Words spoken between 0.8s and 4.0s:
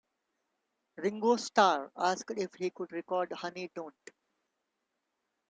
Ringo Starr asked if he could record "Honey Don't".